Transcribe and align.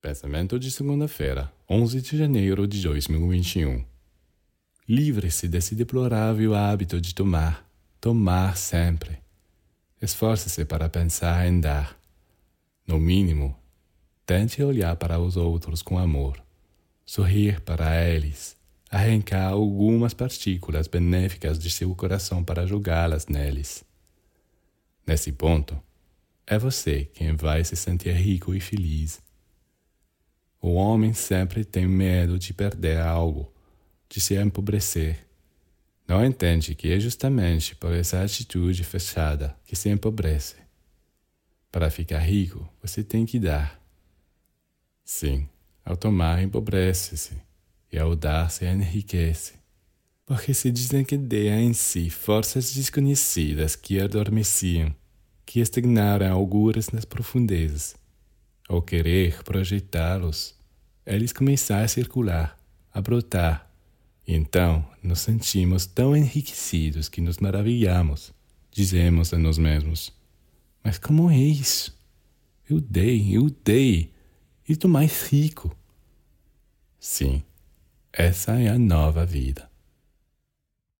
Pensamento 0.00 0.58
de 0.58 0.70
segunda-feira, 0.70 1.52
11 1.68 2.00
de 2.00 2.16
janeiro 2.16 2.68
de 2.68 2.80
2021. 2.82 3.84
Livre-se 4.86 5.48
desse 5.48 5.74
deplorável 5.74 6.54
hábito 6.54 7.00
de 7.00 7.12
tomar, 7.12 7.68
tomar 8.00 8.56
sempre. 8.56 9.18
Esforce-se 10.00 10.64
para 10.64 10.88
pensar 10.88 11.48
em 11.48 11.58
dar. 11.58 11.98
No 12.86 13.00
mínimo, 13.00 13.56
tente 14.24 14.62
olhar 14.62 14.94
para 14.94 15.18
os 15.18 15.36
outros 15.36 15.82
com 15.82 15.98
amor, 15.98 16.40
sorrir 17.04 17.60
para 17.62 18.06
eles, 18.06 18.56
arrancar 18.88 19.48
algumas 19.48 20.14
partículas 20.14 20.86
benéficas 20.86 21.58
de 21.58 21.70
seu 21.70 21.92
coração 21.96 22.44
para 22.44 22.66
jogá-las 22.66 23.26
neles. 23.26 23.82
Nesse 25.04 25.32
ponto, 25.32 25.76
é 26.46 26.58
você 26.58 27.06
quem 27.06 27.34
vai 27.34 27.64
se 27.64 27.74
sentir 27.74 28.12
rico 28.12 28.54
e 28.54 28.60
feliz 28.60 29.25
o 30.68 30.74
homem 30.74 31.14
sempre 31.14 31.64
tem 31.64 31.86
medo 31.86 32.38
de 32.38 32.52
perder 32.52 32.98
algo, 32.98 33.52
de 34.08 34.20
se 34.20 34.34
empobrecer. 34.34 35.24
Não 36.08 36.24
entende 36.24 36.74
que 36.74 36.90
é 36.90 36.98
justamente 36.98 37.76
por 37.76 37.92
essa 37.92 38.20
atitude 38.20 38.82
fechada 38.82 39.56
que 39.64 39.76
se 39.76 39.88
empobrece. 39.88 40.56
Para 41.70 41.88
ficar 41.88 42.18
rico, 42.18 42.68
você 42.82 43.04
tem 43.04 43.24
que 43.24 43.38
dar. 43.38 43.80
Sim, 45.04 45.48
ao 45.84 45.96
tomar 45.96 46.42
empobrece-se, 46.42 47.34
e 47.92 47.96
ao 47.96 48.16
dar 48.16 48.50
se 48.50 48.66
enriquece. 48.66 49.54
Porque 50.24 50.52
se 50.52 50.72
desencadeia 50.72 51.60
em 51.60 51.72
si 51.72 52.10
forças 52.10 52.74
desconhecidas 52.74 53.76
que 53.76 54.00
adormeciam, 54.00 54.92
que 55.44 55.60
estagnaram 55.60 56.32
alguras 56.32 56.90
nas 56.90 57.04
profundezas. 57.04 57.94
Ao 58.68 58.82
querer 58.82 59.44
projetá-los, 59.44 60.55
eles 61.14 61.32
começaram 61.32 61.84
a 61.84 61.88
circular, 61.88 62.58
a 62.92 63.00
brotar. 63.00 63.70
E 64.26 64.34
então 64.34 64.84
nos 65.02 65.20
sentimos 65.20 65.86
tão 65.86 66.16
enriquecidos 66.16 67.08
que 67.08 67.20
nos 67.20 67.38
maravilhamos. 67.38 68.34
Dizemos 68.70 69.32
a 69.32 69.38
nós 69.38 69.56
mesmos: 69.56 70.12
Mas 70.82 70.98
como 70.98 71.30
é 71.30 71.38
isso? 71.38 71.96
Eu 72.68 72.80
dei, 72.80 73.36
eu 73.36 73.48
dei, 73.64 74.12
e 74.68 74.72
estou 74.72 74.90
mais 74.90 75.28
rico. 75.30 75.74
Sim, 76.98 77.42
essa 78.12 78.60
é 78.60 78.68
a 78.68 78.78
nova 78.78 79.24
vida. 79.24 79.70